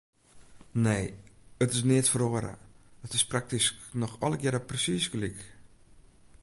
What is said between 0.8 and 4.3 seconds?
Nee, it is neat feroare, it is praktysk noch